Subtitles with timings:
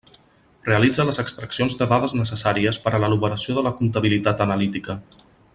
[0.67, 5.01] Realitza les extraccions de dades necessàries per a l'elaboració de la comptabilitat analítica.